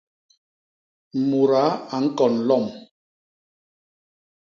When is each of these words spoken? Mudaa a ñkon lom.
Mudaa 1.29 1.71
a 1.95 1.97
ñkon 2.05 2.33
lom. 2.47 2.65